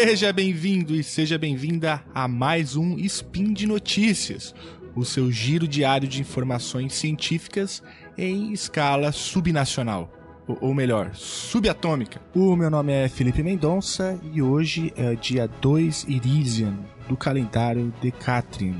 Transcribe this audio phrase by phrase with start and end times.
[0.00, 4.54] Seja bem-vindo e seja bem-vinda a mais um Spin de Notícias,
[4.94, 7.82] o seu giro diário de informações científicas
[8.16, 10.08] em escala subnacional.
[10.46, 12.20] Ou melhor, subatômica.
[12.32, 16.78] O meu nome é Felipe Mendonça e hoje é dia 2 Irisian
[17.08, 18.76] do calendário Decatrian,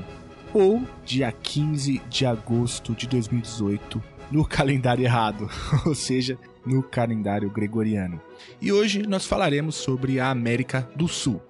[0.53, 5.49] ou dia 15 de agosto de 2018 no calendário errado,
[5.85, 8.21] ou seja, no calendário gregoriano.
[8.61, 11.41] E hoje nós falaremos sobre a América do Sul.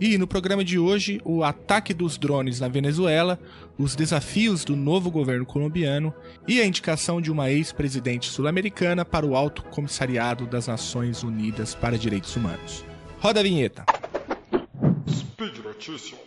[0.00, 3.38] E no programa de hoje, o ataque dos drones na Venezuela,
[3.78, 6.12] os desafios do novo governo colombiano
[6.48, 11.96] e a indicação de uma ex-presidente sul-americana para o Alto Comissariado das Nações Unidas para
[11.96, 12.84] Direitos Humanos.
[13.20, 13.84] Roda a vinheta.
[15.08, 16.18] Speed Notícias.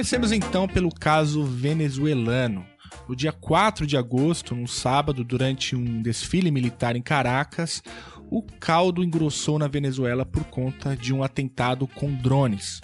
[0.00, 2.64] Comecemos então pelo caso venezuelano.
[3.06, 7.82] No dia 4 de agosto, num sábado, durante um desfile militar em Caracas,
[8.30, 12.80] o caldo engrossou na Venezuela por conta de um atentado com drones.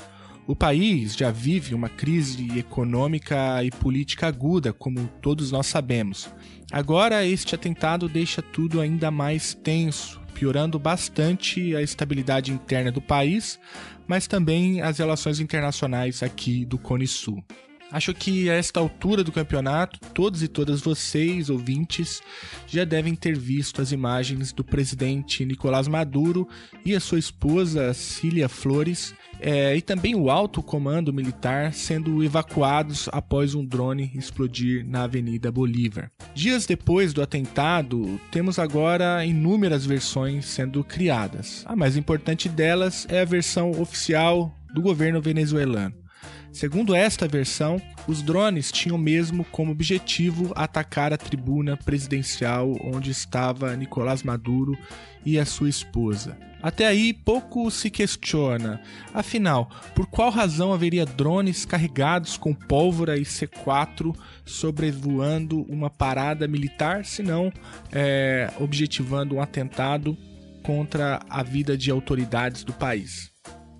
[0.46, 6.28] O país já vive uma crise econômica e política aguda, como todos nós sabemos.
[6.70, 13.58] Agora, este atentado deixa tudo ainda mais tenso, piorando bastante a estabilidade interna do país,
[14.06, 17.42] mas também as relações internacionais aqui do Cone Sul.
[17.90, 22.20] Acho que a esta altura do campeonato, todos e todas vocês, ouvintes,
[22.66, 26.48] já devem ter visto as imagens do presidente Nicolás Maduro
[26.84, 33.08] e a sua esposa Cília Flores, é, e também o alto comando militar sendo evacuados
[33.12, 36.10] após um drone explodir na Avenida Bolívar.
[36.34, 41.62] Dias depois do atentado, temos agora inúmeras versões sendo criadas.
[41.66, 46.05] A mais importante delas é a versão oficial do governo venezuelano.
[46.56, 47.78] Segundo esta versão,
[48.08, 54.74] os drones tinham mesmo como objetivo atacar a tribuna presidencial onde estava Nicolás Maduro
[55.22, 56.34] e a sua esposa.
[56.62, 58.80] Até aí, pouco se questiona.
[59.12, 67.04] Afinal, por qual razão haveria drones carregados com pólvora e C4 sobrevoando uma parada militar,
[67.04, 67.52] se não
[67.92, 70.16] é, objetivando um atentado
[70.62, 73.35] contra a vida de autoridades do país?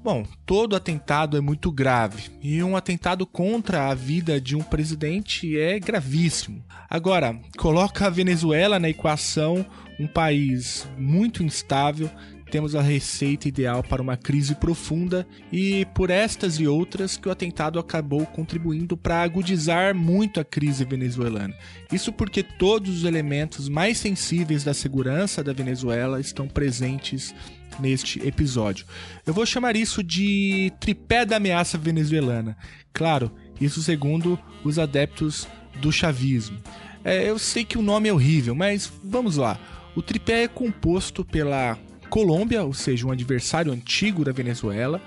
[0.06, 5.58] Bom, todo atentado é muito grave e um atentado contra a vida de um presidente
[5.58, 6.62] é gravíssimo.
[6.88, 9.66] Agora, coloca a Venezuela na equação,
[9.98, 12.08] um país muito instável,
[12.50, 17.30] temos a receita ideal para uma crise profunda e por estas e outras que o
[17.30, 21.54] atentado acabou contribuindo para agudizar muito a crise venezuelana.
[21.92, 27.34] Isso porque todos os elementos mais sensíveis da segurança da Venezuela estão presentes
[27.80, 28.86] neste episódio.
[29.26, 32.56] Eu vou chamar isso de tripé da ameaça venezuelana.
[32.92, 33.30] Claro,
[33.60, 35.46] isso segundo os adeptos
[35.80, 36.58] do chavismo.
[37.04, 39.58] É, eu sei que o nome é horrível, mas vamos lá.
[39.94, 45.00] O tripé é composto pela Colômbia, ou seja, um adversário antigo da Venezuela.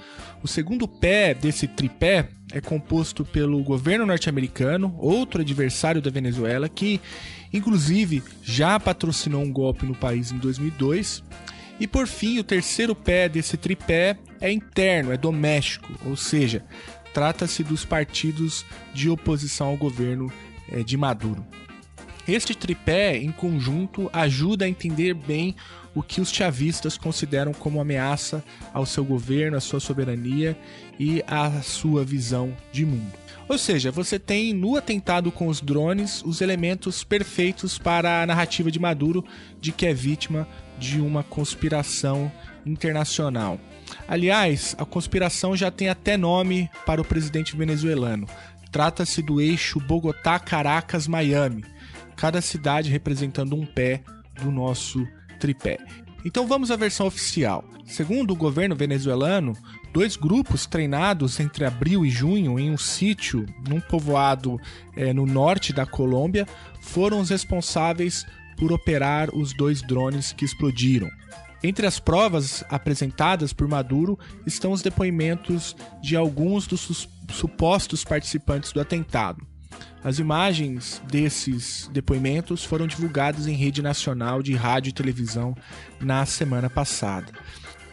[0.43, 6.99] O segundo pé desse tripé é composto pelo governo norte-americano, outro adversário da Venezuela, que
[7.51, 11.23] inclusive já patrocinou um golpe no país em 2002.
[11.79, 16.63] E por fim, o terceiro pé desse tripé é interno, é doméstico, ou seja,
[17.13, 20.31] trata-se dos partidos de oposição ao governo
[20.71, 21.45] é, de Maduro.
[22.29, 25.55] Este tripé, em conjunto, ajuda a entender bem
[25.95, 30.55] o que os chavistas consideram como ameaça ao seu governo, à sua soberania
[30.99, 33.13] e à sua visão de mundo.
[33.47, 38.69] Ou seja, você tem no atentado com os drones os elementos perfeitos para a narrativa
[38.69, 39.25] de Maduro
[39.59, 40.47] de que é vítima
[40.77, 42.31] de uma conspiração
[42.63, 43.59] internacional.
[44.07, 48.27] Aliás, a conspiração já tem até nome para o presidente venezuelano.
[48.71, 51.65] Trata-se do eixo Bogotá-Caracas-Miami,
[52.19, 54.03] cada cidade representando um pé
[54.43, 55.07] do nosso
[55.39, 55.77] tripé.
[56.25, 57.63] Então vamos à versão oficial.
[57.85, 59.53] Segundo o governo venezuelano,
[59.93, 64.59] dois grupos treinados entre abril e junho em um sítio num povoado
[64.97, 66.45] é, no norte da Colômbia
[66.81, 68.25] foram os responsáveis
[68.57, 71.09] por operar os dois drones que explodiram.
[71.63, 78.81] Entre as provas apresentadas por Maduro estão os depoimentos de alguns dos supostos participantes do
[78.81, 79.47] atentado.
[80.03, 85.55] As imagens desses depoimentos foram divulgadas em rede nacional de rádio e televisão
[85.99, 87.31] na semana passada.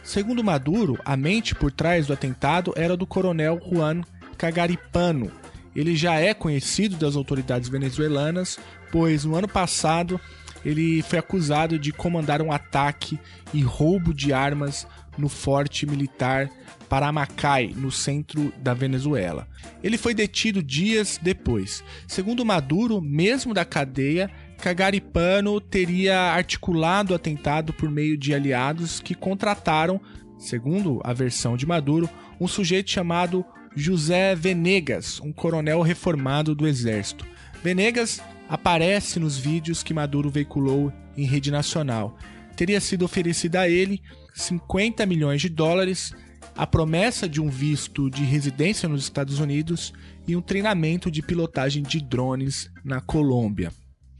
[0.03, 4.01] Segundo Maduro, a mente por trás do atentado era do coronel Juan
[4.37, 5.29] Cagaripano.
[5.75, 8.57] Ele já é conhecido das autoridades venezuelanas,
[8.89, 10.19] pois no ano passado
[10.63, 13.19] ele foi acusado de comandar um ataque
[13.53, 14.87] e roubo de armas
[15.17, 16.49] no forte militar
[16.89, 19.47] para Macay, no centro da Venezuela.
[19.83, 21.83] Ele foi detido dias depois.
[22.07, 29.13] Segundo Maduro, mesmo da cadeia, Cagaripano teria articulado o atentado por meio de aliados que
[29.13, 30.01] contrataram,
[30.37, 33.45] segundo a versão de Maduro, um sujeito chamado
[33.75, 37.25] José Venegas, um coronel reformado do exército.
[37.63, 42.17] Venegas aparece nos vídeos que Maduro veiculou em rede nacional.
[42.55, 44.01] Teria sido oferecida a ele
[44.33, 46.13] 50 milhões de dólares,
[46.55, 49.93] a promessa de um visto de residência nos Estados Unidos
[50.27, 53.71] e um treinamento de pilotagem de drones na Colômbia.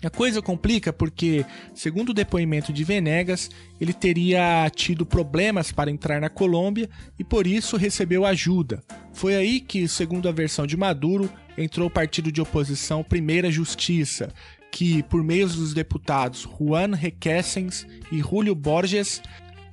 [0.03, 1.43] A coisa complica porque,
[1.73, 3.49] segundo o depoimento de Venegas,
[3.81, 6.87] ele teria tido problemas para entrar na Colômbia
[7.17, 8.83] e por isso recebeu ajuda.
[9.11, 11.27] Foi aí que, segundo a versão de Maduro,
[11.57, 14.31] entrou o partido de oposição Primeira Justiça,
[14.71, 19.19] que, por meio dos deputados Juan Requesens e Julio Borges,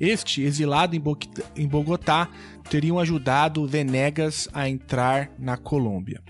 [0.01, 2.29] este, exilado em Bogotá,
[2.69, 6.23] teriam ajudado Venegas a entrar na Colômbia.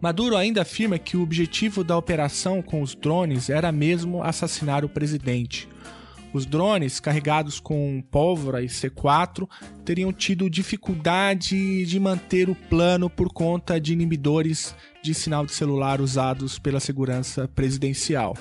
[0.00, 4.88] Maduro ainda afirma que o objetivo da operação com os drones era mesmo assassinar o
[4.88, 5.68] presidente.
[6.34, 9.48] Os drones, carregados com pólvora e C4,
[9.84, 16.00] teriam tido dificuldade de manter o plano por conta de inibidores de sinal de celular
[16.00, 18.36] usados pela segurança presidencial.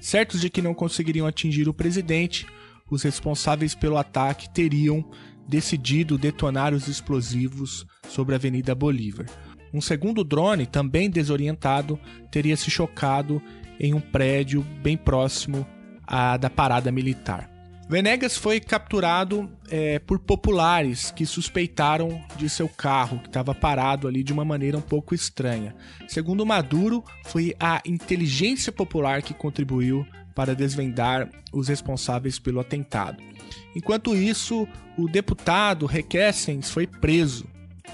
[0.00, 2.48] Certos de que não conseguiriam atingir o presidente,
[2.90, 5.04] os responsáveis pelo ataque teriam
[5.48, 9.26] decidido detonar os explosivos sobre a Avenida Bolívar.
[9.72, 11.98] Um segundo drone, também desorientado,
[12.30, 13.40] teria se chocado
[13.78, 15.66] em um prédio bem próximo
[16.06, 17.48] à da parada militar.
[17.88, 24.22] Venegas foi capturado é, por populares que suspeitaram de seu carro, que estava parado ali
[24.22, 25.74] de uma maneira um pouco estranha.
[26.06, 30.06] Segundo Maduro, foi a inteligência popular que contribuiu
[30.40, 33.22] para desvendar os responsáveis pelo atentado.
[33.76, 34.66] Enquanto isso,
[34.96, 37.46] o deputado Requesens foi preso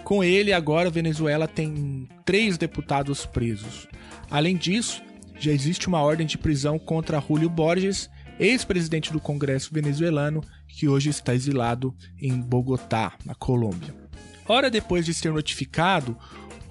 [0.05, 3.89] com ele, agora, a Venezuela tem três deputados presos.
[4.31, 5.03] Além disso,
[5.41, 8.09] já existe uma ordem de prisão contra Julio Borges,
[8.39, 13.93] ex-presidente do Congresso venezuelano, que hoje está exilado em Bogotá, na Colômbia.
[14.47, 16.17] Hora depois de ser notificado,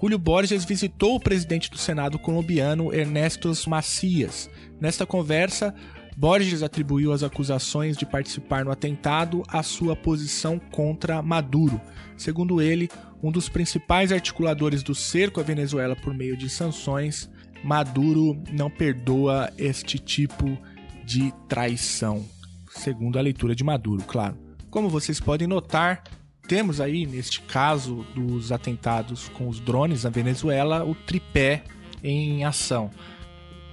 [0.00, 4.50] Julio Borges visitou o presidente do Senado colombiano, Ernesto Macias.
[4.78, 5.74] Nesta conversa,
[6.16, 11.80] Borges atribuiu as acusações de participar no atentado à sua posição contra Maduro.
[12.16, 12.90] Segundo ele,
[13.22, 17.30] um dos principais articuladores do cerco à Venezuela por meio de sanções,
[17.64, 20.58] Maduro não perdoa este tipo
[21.04, 22.24] de traição,
[22.68, 24.36] segundo a leitura de Maduro, claro.
[24.70, 26.02] Como vocês podem notar,
[26.46, 31.64] temos aí, neste caso dos atentados com os drones na Venezuela, o tripé
[32.02, 32.90] em ação.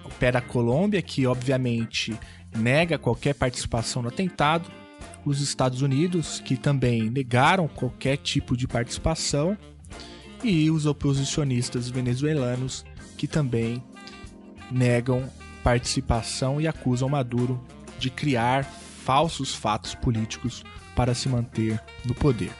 [0.03, 2.17] O pé da Colômbia, que obviamente
[2.55, 4.69] nega qualquer participação no atentado,
[5.25, 9.57] os Estados Unidos, que também negaram qualquer tipo de participação,
[10.43, 12.85] e os oposicionistas venezuelanos,
[13.17, 13.81] que também
[14.69, 15.29] negam
[15.63, 17.63] participação e acusam Maduro
[17.97, 20.63] de criar falsos fatos políticos
[20.95, 22.51] para se manter no poder.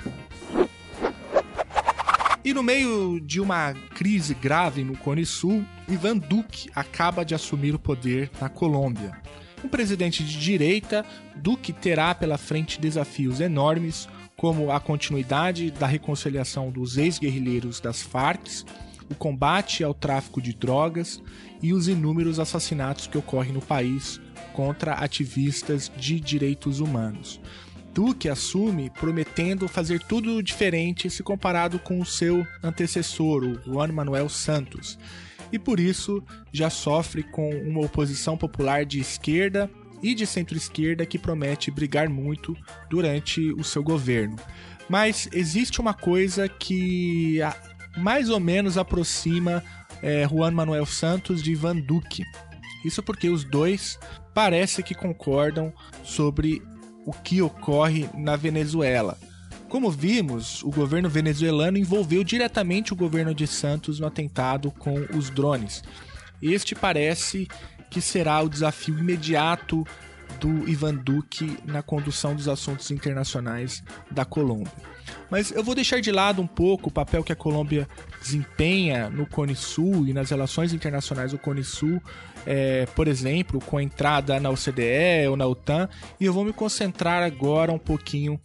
[2.45, 7.73] E no meio de uma crise grave no Cone Sul, Ivan Duque acaba de assumir
[7.73, 9.17] o poder na Colômbia.
[9.63, 11.05] Um presidente de direita,
[11.37, 18.65] Duque terá pela frente desafios enormes, como a continuidade da reconciliação dos ex-guerrilheiros das Farc,
[19.09, 21.21] o combate ao tráfico de drogas
[21.61, 24.19] e os inúmeros assassinatos que ocorrem no país
[24.51, 27.39] contra ativistas de direitos humanos.
[27.93, 34.27] Duque assume prometendo fazer tudo diferente se comparado com o seu antecessor, o Juan Manuel
[34.29, 34.97] Santos,
[35.51, 39.69] e por isso já sofre com uma oposição popular de esquerda
[40.01, 42.57] e de centro-esquerda que promete brigar muito
[42.89, 44.37] durante o seu governo.
[44.89, 47.39] Mas existe uma coisa que
[47.95, 49.63] mais ou menos aproxima
[50.01, 52.23] é, Juan Manuel Santos de Ivan Duque.
[52.83, 53.99] Isso porque os dois
[54.33, 55.71] parece que concordam
[56.03, 56.61] sobre
[57.05, 59.17] o que ocorre na Venezuela.
[59.69, 65.29] Como vimos, o governo venezuelano envolveu diretamente o governo de Santos no atentado com os
[65.29, 65.83] drones.
[66.41, 67.47] Este parece
[67.89, 69.83] que será o desafio imediato
[70.39, 74.71] do Ivan Duque na condução dos assuntos internacionais da Colômbia.
[75.29, 77.87] Mas eu vou deixar de lado um pouco o papel que a Colômbia
[78.21, 82.01] desempenha no Cone Sul e nas relações internacionais do Cone Sul,
[82.45, 86.53] é, por exemplo, com a entrada na OCDE ou na OTAN, e eu vou me
[86.53, 88.39] concentrar agora um pouquinho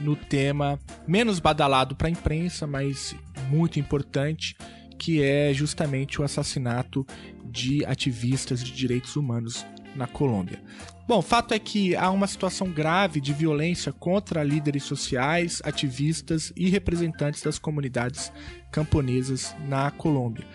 [0.00, 3.14] no tema menos badalado para a imprensa, mas
[3.48, 4.56] muito importante,
[4.98, 7.06] que é justamente o assassinato
[7.44, 10.62] de ativistas de direitos humanos na Colômbia.
[11.06, 16.70] Bom, fato é que há uma situação grave de violência contra líderes sociais, ativistas e
[16.70, 18.32] representantes das comunidades
[18.72, 20.46] camponesas na Colômbia.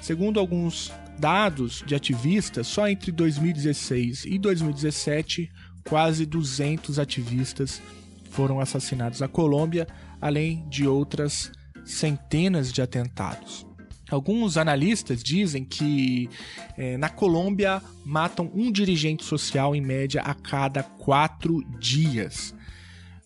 [0.00, 5.50] Segundo alguns dados de ativistas, só entre 2016 e 2017,
[5.86, 7.82] quase 200 ativistas
[8.30, 9.86] foram assassinados na Colômbia,
[10.20, 11.52] além de outras
[11.84, 13.69] centenas de atentados.
[14.10, 16.28] Alguns analistas dizem que
[16.76, 22.54] é, na Colômbia matam um dirigente social em média a cada quatro dias.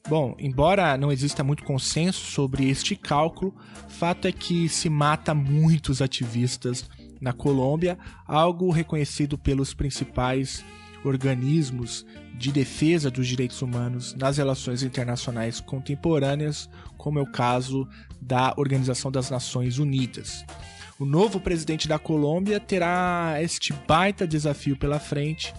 [0.07, 3.55] Bom, embora não exista muito consenso sobre este cálculo,
[3.89, 6.85] fato é que se mata muitos ativistas
[7.21, 10.63] na Colômbia, algo reconhecido pelos principais
[11.03, 12.05] organismos
[12.37, 17.89] de defesa dos direitos humanos nas relações internacionais contemporâneas, como é o caso
[18.21, 20.45] da Organização das Nações Unidas.
[20.99, 25.53] O novo presidente da Colômbia terá este baita desafio pela frente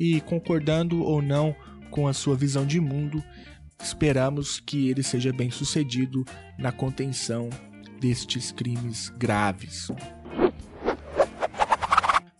[0.00, 1.54] e, concordando ou não
[1.90, 3.22] com a sua visão de mundo,
[3.82, 6.24] esperamos que ele seja bem sucedido
[6.58, 7.50] na contenção
[8.00, 9.88] destes crimes graves.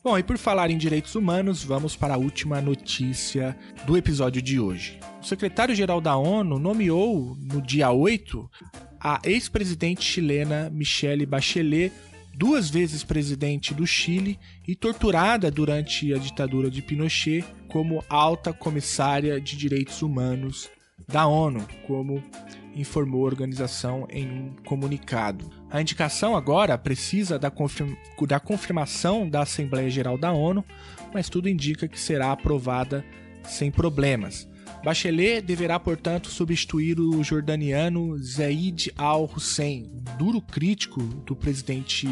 [0.02, 4.58] Bom, e por falar em direitos humanos, vamos para a última notícia do episódio de
[4.58, 4.98] hoje.
[5.20, 8.50] O secretário-geral da ONU nomeou, no dia 8,
[8.98, 11.92] a ex-presidente chilena Michelle Bachelet
[12.38, 19.40] duas vezes presidente do Chile e torturada durante a ditadura de Pinochet como alta comissária
[19.40, 20.70] de direitos humanos
[21.08, 22.22] da ONU, como
[22.76, 25.50] informou a organização em um comunicado.
[25.68, 30.64] A indicação agora precisa da, confirma da confirmação da Assembleia Geral da ONU,
[31.12, 33.04] mas tudo indica que será aprovada
[33.42, 34.48] sem problemas.
[34.84, 42.08] Bachelet deverá, portanto, substituir o jordaniano Zaid al-Hussein, duro crítico do presidente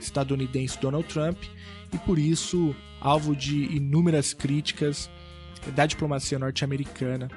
[0.00, 1.38] estadunidense Donald Trump
[1.92, 5.10] e, por isso, alvo de inúmeras críticas
[5.74, 7.28] da diplomacia norte-americana,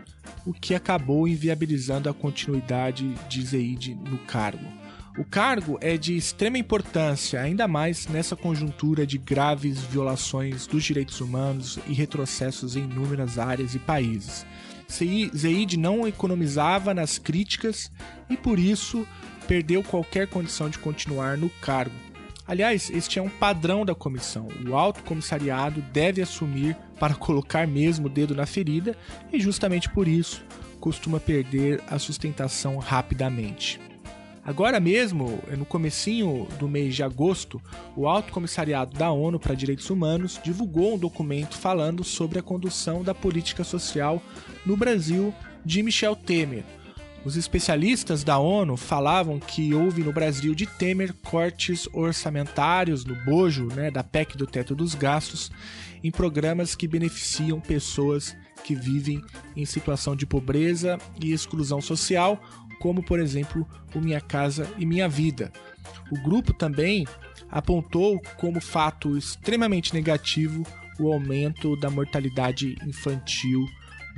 [0.46, 4.83] o que acabou inviabilizando a continuidade de Zaid no cargo.
[5.16, 11.22] O cargo é de extrema importância, ainda mais nessa conjuntura de graves violações dos direitos
[11.22, 14.44] humanos e retrocessos em inúmeras áreas e países.
[14.90, 17.92] Zeid não economizava nas críticas
[18.28, 19.08] e por isso
[19.48, 21.96] perdeu qualquer condição de continuar no cargo.
[22.48, 24.48] Aliás, este é um padrão da comissão.
[24.68, 28.98] O alto comissariado deve assumir para colocar mesmo o dedo na ferida
[29.32, 30.44] e justamente por isso
[30.80, 33.80] costuma perder a sustentação rapidamente.
[34.46, 37.62] Agora mesmo, no comecinho do mês de agosto,
[37.96, 43.04] o Alto Comissariado da ONU para Direitos Humanos divulgou um documento falando sobre a condução
[43.04, 44.22] da política social
[44.66, 45.34] no Brasil
[45.64, 46.66] de Michel Temer.
[47.24, 53.68] Os especialistas da ONU falavam que houve no Brasil de Temer cortes orçamentários no bojo
[53.68, 55.50] né, da PEC do teto dos gastos
[56.04, 59.22] em programas que beneficiam pessoas que vivem
[59.56, 62.42] em situação de pobreza e exclusão social
[62.84, 65.54] como por exemplo o Minha Casa e Minha Vida.
[66.12, 67.08] O grupo também
[67.50, 70.68] apontou como fato extremamente negativo
[71.00, 73.66] o aumento da mortalidade infantil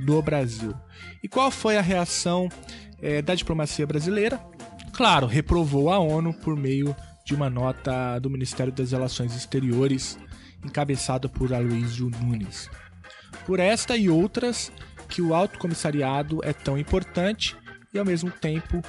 [0.00, 0.74] no Brasil.
[1.22, 2.48] E qual foi a reação
[3.00, 4.44] é, da diplomacia brasileira?
[4.92, 6.94] Claro, reprovou a ONU por meio
[7.24, 10.18] de uma nota do Ministério das Relações Exteriores,
[10.64, 12.68] encabeçada por Aloysio Nunes.
[13.46, 14.72] Por esta e outras
[15.08, 17.56] que o Alto Comissariado é tão importante
[17.96, 18.82] e ao mesmo tempo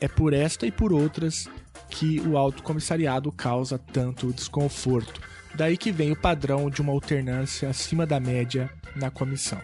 [0.00, 1.48] é por esta e por outras
[1.90, 5.20] que o alto comissariado causa tanto desconforto.
[5.54, 9.60] Daí que vem o padrão de uma alternância acima da média na comissão.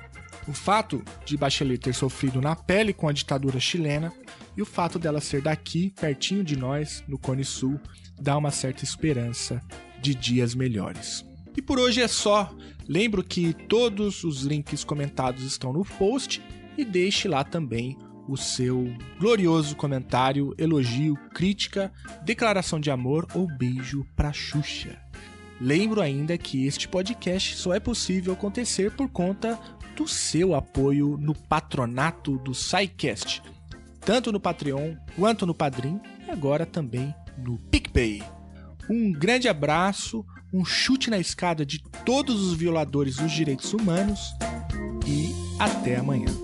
[0.47, 4.12] O fato de Bachelet ter sofrido na pele com a ditadura chilena
[4.57, 7.81] e o fato dela ser daqui, pertinho de nós, no Cone Sul,
[8.21, 9.62] dá uma certa esperança
[10.00, 11.25] de dias melhores.
[11.57, 12.55] E por hoje é só.
[12.87, 16.43] Lembro que todos os links comentados estão no post
[16.76, 17.97] e deixe lá também
[18.28, 21.93] o seu glorioso comentário, elogio, crítica,
[22.25, 24.99] declaração de amor ou beijo pra Xuxa.
[25.61, 29.59] Lembro ainda que este podcast só é possível acontecer por conta
[29.97, 33.43] do seu apoio no patronato do SciCast,
[34.00, 38.23] tanto no Patreon quanto no Padrim e agora também no PicPay.
[38.90, 44.35] Um grande abraço, um chute na escada de todos os violadores dos direitos humanos
[45.07, 46.43] e até amanhã.